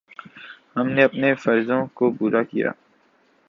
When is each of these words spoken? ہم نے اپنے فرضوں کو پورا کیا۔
ہم 0.75 0.87
نے 0.89 1.03
اپنے 1.03 1.33
فرضوں 1.33 1.85
کو 1.93 2.11
پورا 2.11 2.43
کیا۔ 2.43 2.71